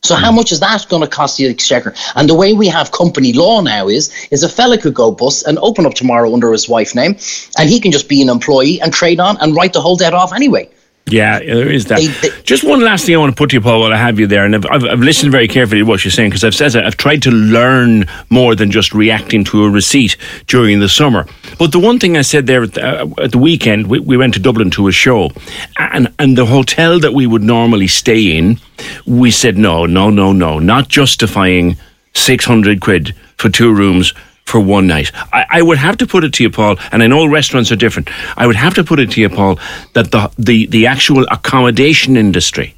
So 0.02 0.16
how 0.16 0.30
hmm. 0.30 0.36
much 0.36 0.50
is 0.52 0.60
that 0.60 0.88
going 0.88 1.02
to 1.02 1.08
cost 1.08 1.36
the 1.36 1.46
exchequer? 1.46 1.94
And 2.16 2.28
the 2.28 2.34
way 2.34 2.54
we 2.54 2.66
have 2.68 2.90
company 2.90 3.32
law 3.34 3.60
now 3.60 3.88
is, 3.88 4.10
is 4.30 4.42
a 4.42 4.48
fella 4.48 4.78
could 4.78 4.94
go 4.94 5.12
bust 5.12 5.46
and 5.46 5.58
open 5.58 5.86
up 5.86 5.94
tomorrow 5.94 6.32
under 6.32 6.50
his 6.50 6.68
wife's 6.68 6.94
name, 6.94 7.16
and 7.58 7.68
he 7.68 7.78
can 7.78 7.92
just 7.92 8.08
be 8.08 8.22
an 8.22 8.30
employee 8.30 8.80
and 8.80 8.92
trade 8.92 9.20
on 9.20 9.36
and 9.40 9.54
write 9.54 9.74
the 9.74 9.80
whole 9.80 9.96
debt 9.96 10.14
off 10.14 10.32
anyway. 10.32 10.68
Yeah, 11.12 11.40
there 11.40 11.70
is 11.70 11.84
that. 11.86 11.98
They, 11.98 12.06
they, 12.28 12.42
Just 12.42 12.64
one 12.64 12.80
last 12.80 13.04
thing 13.04 13.14
I 13.14 13.18
want 13.18 13.36
to 13.36 13.38
put 13.38 13.50
to 13.50 13.56
you, 13.56 13.60
Paul, 13.60 13.80
while 13.80 13.92
I 13.92 13.98
have 13.98 14.18
you 14.18 14.26
there, 14.26 14.46
and 14.46 14.54
I've, 14.54 14.64
I've, 14.70 14.84
I've 14.84 15.00
listened 15.00 15.30
very 15.30 15.46
carefully 15.46 15.80
to 15.80 15.84
what 15.84 16.04
you're 16.04 16.10
saying 16.10 16.30
because 16.30 16.42
I've 16.42 16.54
said 16.54 16.74
I've 16.74 16.96
tried 16.96 17.22
to 17.24 17.30
learn 17.30 18.06
more 18.30 18.54
than 18.54 18.70
just 18.70 18.94
reacting 18.94 19.44
to 19.44 19.64
a 19.64 19.70
receipt 19.70 20.16
during 20.46 20.80
the 20.80 20.88
summer. 20.88 21.26
But 21.58 21.72
the 21.72 21.78
one 21.78 21.98
thing 21.98 22.16
I 22.16 22.22
said 22.22 22.46
there 22.46 22.62
at 22.62 22.72
the, 22.72 23.02
uh, 23.02 23.24
at 23.24 23.32
the 23.32 23.38
weekend, 23.38 23.88
we, 23.88 24.00
we, 24.00 24.16
went 24.16 24.32
to 24.34 24.40
Dublin 24.40 24.70
to 24.70 24.88
a 24.88 24.92
show, 24.92 25.30
and 25.76 26.10
and 26.18 26.38
the 26.38 26.46
hotel 26.46 26.98
that 27.00 27.12
we 27.12 27.26
would 27.26 27.42
normally 27.42 27.88
stay 27.88 28.34
in, 28.38 28.58
we 29.06 29.30
said 29.30 29.58
no, 29.58 29.84
no, 29.84 30.08
no, 30.08 30.32
no, 30.32 30.58
not 30.58 30.88
justifying 30.88 31.76
six 32.14 32.46
hundred 32.46 32.80
quid 32.80 33.14
for 33.36 33.50
two 33.50 33.74
rooms 33.74 34.14
for 34.52 34.60
one 34.60 34.86
night. 34.86 35.10
I, 35.32 35.46
I, 35.58 35.62
would 35.62 35.78
have 35.78 35.96
to 35.96 36.06
put 36.06 36.24
it 36.24 36.34
to 36.34 36.42
you, 36.42 36.50
Paul, 36.50 36.76
and 36.92 37.02
I 37.02 37.06
know 37.06 37.24
restaurants 37.24 37.72
are 37.72 37.76
different. 37.84 38.10
I 38.36 38.46
would 38.46 38.56
have 38.56 38.74
to 38.74 38.84
put 38.84 39.00
it 39.00 39.10
to 39.12 39.20
you, 39.22 39.30
Paul, 39.30 39.58
that 39.94 40.10
the 40.10 40.30
the, 40.38 40.66
the 40.66 40.86
actual 40.86 41.24
accommodation 41.30 42.18
industry 42.18 42.74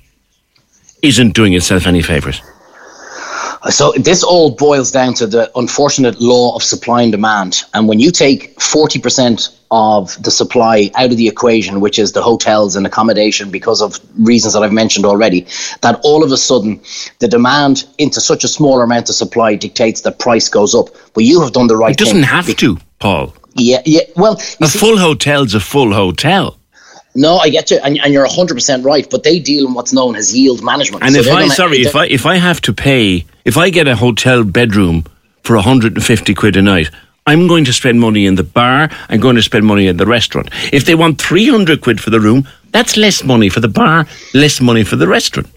isn't 1.02 1.34
doing 1.34 1.52
itself 1.52 1.86
any 1.86 2.00
favours. 2.00 2.40
So 3.70 3.92
this 3.92 4.22
all 4.22 4.50
boils 4.50 4.90
down 4.90 5.14
to 5.14 5.26
the 5.26 5.50
unfortunate 5.56 6.20
law 6.20 6.54
of 6.54 6.62
supply 6.62 7.02
and 7.02 7.10
demand. 7.10 7.62
And 7.72 7.88
when 7.88 7.98
you 7.98 8.10
take 8.10 8.60
forty 8.60 8.98
percent 8.98 9.58
of 9.70 10.22
the 10.22 10.30
supply 10.30 10.90
out 10.94 11.10
of 11.10 11.16
the 11.16 11.28
equation, 11.28 11.80
which 11.80 11.98
is 11.98 12.12
the 12.12 12.22
hotels 12.22 12.76
and 12.76 12.86
accommodation, 12.86 13.50
because 13.50 13.80
of 13.80 13.98
reasons 14.18 14.52
that 14.52 14.62
I've 14.62 14.72
mentioned 14.72 15.06
already, 15.06 15.46
that 15.80 15.98
all 16.04 16.22
of 16.22 16.30
a 16.30 16.36
sudden 16.36 16.80
the 17.20 17.28
demand 17.28 17.86
into 17.98 18.20
such 18.20 18.44
a 18.44 18.48
small 18.48 18.82
amount 18.82 19.08
of 19.08 19.14
supply 19.14 19.54
dictates 19.54 20.02
that 20.02 20.18
price 20.18 20.48
goes 20.48 20.74
up. 20.74 20.88
But 21.14 21.24
you 21.24 21.40
have 21.40 21.52
done 21.52 21.66
the 21.66 21.76
right 21.76 21.96
thing. 21.96 22.06
It 22.06 22.10
doesn't 22.10 22.14
thing. 22.16 22.22
have 22.24 22.56
to, 22.56 22.78
Paul. 22.98 23.34
Yeah, 23.54 23.80
yeah. 23.86 24.02
Well, 24.16 24.34
a 24.34 24.66
see, 24.66 24.78
full 24.78 24.98
hotel's 24.98 25.54
a 25.54 25.60
full 25.60 25.92
hotel. 25.92 26.58
No, 27.14 27.38
I 27.38 27.48
get 27.48 27.70
you, 27.70 27.78
and, 27.82 27.98
and 28.00 28.12
you're 28.12 28.26
hundred 28.26 28.54
percent 28.54 28.84
right. 28.84 29.08
But 29.08 29.22
they 29.22 29.38
deal 29.38 29.66
in 29.66 29.74
what's 29.74 29.92
known 29.92 30.16
as 30.16 30.36
yield 30.36 30.62
management. 30.62 31.02
And 31.02 31.14
so 31.14 31.20
if 31.20 31.28
I, 31.28 31.42
gonna, 31.42 31.54
sorry, 31.54 31.78
if 31.78 31.96
I 31.96 32.06
if 32.06 32.26
I 32.26 32.36
have 32.36 32.60
to 32.62 32.72
pay, 32.72 33.24
if 33.44 33.56
I 33.56 33.70
get 33.70 33.88
a 33.88 33.96
hotel 33.96 34.44
bedroom 34.44 35.04
for 35.42 35.56
150 35.56 36.34
quid 36.34 36.56
a 36.56 36.62
night, 36.62 36.90
I'm 37.26 37.46
going 37.46 37.64
to 37.64 37.72
spend 37.72 38.00
money 38.00 38.26
in 38.26 38.34
the 38.34 38.42
bar. 38.42 38.90
I'm 39.08 39.20
going 39.20 39.36
to 39.36 39.42
spend 39.42 39.64
money 39.64 39.86
in 39.86 39.96
the 39.96 40.06
restaurant. 40.06 40.50
If 40.72 40.84
they 40.84 40.94
want 40.94 41.20
300 41.20 41.80
quid 41.80 42.00
for 42.00 42.10
the 42.10 42.20
room, 42.20 42.46
that's 42.70 42.96
less 42.96 43.24
money 43.24 43.48
for 43.48 43.60
the 43.60 43.68
bar, 43.68 44.06
less 44.34 44.60
money 44.60 44.84
for 44.84 44.96
the 44.96 45.08
restaurant. 45.08 45.48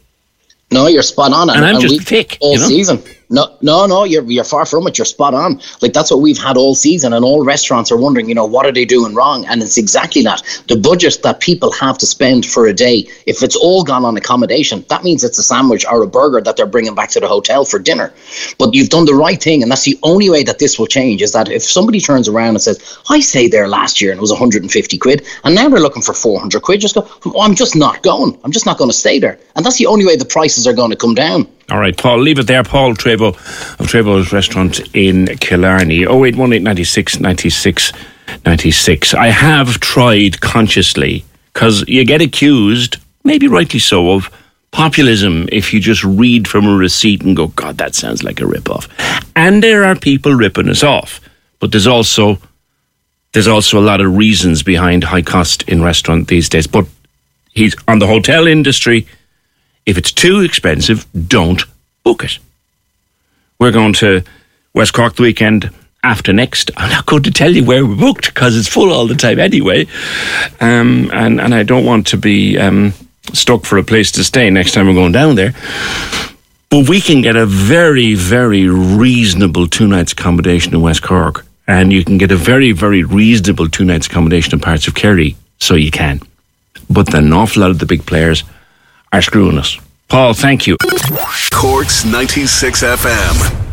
No, 0.72 0.88
you're 0.88 1.02
spot 1.02 1.34
on. 1.34 1.50
And, 1.50 1.58
and 1.58 1.66
I'm 1.66 1.76
and 1.76 1.82
just 1.82 2.08
thick. 2.08 2.38
All 2.42 2.54
you 2.54 2.60
know? 2.60 2.68
season. 2.68 3.04
No, 3.30 3.58
no, 3.62 3.86
no, 3.86 4.06
you're 4.06 4.24
you're 4.24 4.46
far 4.46 4.66
from 4.66 4.88
it. 4.88 4.98
You're 4.98 5.04
spot 5.06 5.34
on. 5.34 5.60
Like 5.82 5.92
that's 5.92 6.12
what 6.12 6.22
we've 6.22 6.38
had 6.38 6.56
all 6.56 6.76
season, 6.76 7.12
and 7.12 7.26
all 7.26 7.44
restaurants 7.44 7.92
are 7.92 7.98
wondering, 7.98 8.30
you 8.30 8.36
know, 8.36 8.46
what 8.46 8.66
are 8.66 8.72
they 8.72 8.86
doing 8.86 9.14
wrong? 9.14 9.46
And 9.48 9.62
it's 9.62 9.78
exactly 9.78 10.22
that. 10.24 10.42
The 10.70 10.78
budget 10.78 11.20
that 11.24 11.42
people 11.42 11.74
have 11.74 11.98
to 11.98 12.06
spend 12.06 12.46
for 12.46 12.68
a 12.68 12.74
day, 12.74 13.06
if 13.26 13.44
it's 13.44 13.58
all 13.58 13.84
gone 13.84 14.06
on 14.06 14.16
accommodation, 14.16 14.86
that 14.88 15.04
means 15.04 15.26
it's 15.26 15.40
a 15.40 15.44
sandwich 15.44 15.86
or 15.86 16.04
a 16.04 16.08
burger 16.08 16.40
that 16.40 16.56
they're 16.56 16.66
bringing 16.66 16.96
back 16.96 17.10
to 17.10 17.20
the 17.20 17.28
hotel 17.28 17.66
for 17.66 17.80
dinner. 17.80 18.14
But 18.60 18.74
you've 18.74 18.90
done 18.90 19.04
the 19.04 19.14
right 19.14 19.42
thing, 19.44 19.62
and 19.62 19.70
that's 19.70 19.84
the 19.84 20.00
only 20.04 20.30
way 20.30 20.44
that 20.44 20.60
this 20.60 20.80
will 20.80 20.88
change. 20.88 21.22
Is 21.22 21.34
that 21.34 21.50
if 21.50 21.64
somebody 21.64 22.00
turns 22.00 22.30
around 22.30 22.52
and 22.52 22.62
says, 22.62 22.80
"I 23.10 23.20
stayed 23.20 23.52
there 23.52 23.68
last 23.68 24.00
year 24.00 24.12
and 24.12 24.20
it 24.20 24.22
was 24.22 24.32
150 24.32 24.98
quid, 24.98 25.26
and 25.44 25.54
now 25.54 25.68
they're 25.68 25.82
looking 25.82 26.02
for 26.02 26.14
400 26.14 26.62
quid," 26.62 26.80
just 26.80 26.96
go, 26.96 27.06
oh, 27.26 27.42
"I'm 27.42 27.56
just 27.56 27.76
not 27.76 28.04
going. 28.04 28.38
I'm 28.46 28.54
just 28.54 28.66
not 28.66 28.78
going 28.78 28.90
to 28.90 28.96
stay 28.96 29.20
there." 29.20 29.38
And 29.58 29.66
that's 29.66 29.78
the 29.78 29.88
only 29.88 30.06
way 30.06 30.16
the 30.16 30.24
prices 30.24 30.66
are 30.66 30.74
going 30.74 30.92
to 30.92 30.96
come 30.96 31.14
down. 31.14 31.46
All 31.70 31.80
right, 31.80 31.98
Paul, 31.98 32.20
leave 32.20 32.40
it 32.40 32.48
there. 32.48 32.64
Paul 32.64 32.94
Treyvaud 32.94 33.36
of 33.80 33.88
Treyvaud's 33.88 34.32
Restaurant 34.32 34.80
in 34.96 35.28
Killarney. 35.40 36.04
0818 36.04 36.64
96 36.64 37.20
96 37.20 37.92
96. 38.46 39.14
I 39.14 39.28
have 39.28 39.80
tried 39.82 40.40
consciously 40.40 41.26
because 41.54 41.84
you 41.88 42.06
get 42.06 42.22
accused, 42.22 42.98
maybe 43.26 43.50
rightly 43.50 43.80
so, 43.80 44.12
of 44.12 44.30
populism 44.72 45.50
if 45.52 45.74
you 45.74 45.82
just 45.82 46.04
read 46.06 46.48
from 46.48 46.68
a 46.68 46.76
receipt 46.76 47.22
and 47.24 47.36
go, 47.36 47.48
God, 47.48 47.78
that 47.80 47.96
sounds 47.96 48.24
like 48.24 48.40
a 48.40 48.48
rip-off. 48.48 48.88
And 49.36 49.62
there 49.62 49.84
are 49.84 49.96
people 49.96 50.34
ripping 50.34 50.70
us 50.70 50.84
off. 50.84 51.20
But 51.60 51.72
there's 51.72 51.88
also 51.88 52.38
there's 53.34 53.48
also 53.48 53.78
a 53.78 53.82
lot 53.82 54.00
of 54.00 54.16
reasons 54.16 54.64
behind 54.64 55.04
high 55.04 55.22
cost 55.22 55.64
in 55.64 55.84
restaurant 55.84 56.30
these 56.30 56.48
days. 56.48 56.66
But 56.66 56.88
he's 57.52 57.76
on 57.90 58.00
the 58.00 58.08
hotel 58.08 58.48
industry 58.48 59.06
if 59.88 59.98
it's 59.98 60.12
too 60.12 60.42
expensive, 60.42 61.08
don't 61.28 61.64
book 62.04 62.24
it. 62.24 62.38
We're 63.58 63.72
going 63.72 63.94
to 63.94 64.22
West 64.74 64.94
Cork 64.94 65.16
the 65.16 65.24
weekend 65.24 65.72
after 66.04 66.34
next. 66.34 66.70
I'm 66.78 66.92
not 66.92 67.06
going 67.06 67.24
to 67.24 67.32
tell 67.32 67.52
you 67.52 67.64
where 67.64 67.86
we're 67.86 67.96
booked 67.96 68.28
because 68.28 68.56
it's 68.58 68.68
full 68.68 68.92
all 68.92 69.08
the 69.08 69.16
time 69.16 69.40
anyway. 69.40 69.88
Um, 70.60 71.10
and, 71.14 71.40
and 71.40 71.56
I 71.56 71.64
don't 71.64 71.86
want 71.86 72.06
to 72.08 72.18
be 72.18 72.60
um, 72.60 72.94
stuck 73.34 73.64
for 73.64 73.78
a 73.78 73.84
place 73.84 74.12
to 74.12 74.26
stay 74.26 74.50
next 74.50 74.74
time 74.74 74.88
we're 74.88 74.94
going 74.94 75.14
down 75.14 75.36
there. 75.36 75.54
But 76.70 76.90
we 76.90 77.00
can 77.00 77.22
get 77.22 77.38
a 77.38 77.46
very, 77.46 78.14
very 78.14 78.68
reasonable 78.68 79.68
two 79.68 79.88
nights 79.88 80.12
accommodation 80.12 80.74
in 80.74 80.82
West 80.82 81.02
Cork. 81.02 81.46
And 81.66 81.94
you 81.94 82.04
can 82.04 82.18
get 82.18 82.32
a 82.32 82.36
very, 82.36 82.74
very 82.74 83.04
reasonable 83.04 83.70
two 83.70 83.86
nights 83.86 84.08
accommodation 84.08 84.54
in 84.54 84.60
parts 84.60 84.86
of 84.88 84.96
Kerry. 84.96 85.38
So 85.60 85.76
you 85.76 85.92
can. 85.92 86.22
But 86.90 87.08
then 87.08 87.26
an 87.28 87.34
awful 87.34 87.62
lot 87.62 87.72
of 87.72 87.80
the 87.80 87.86
big 87.86 88.06
players 88.06 88.44
are 89.12 89.22
screwing 89.22 89.58
us. 89.58 89.78
Paul, 90.10 90.34
thank 90.34 90.68
you. 90.68 90.78
Corks 91.52 92.06
96 92.06 92.84
FM. 92.84 93.64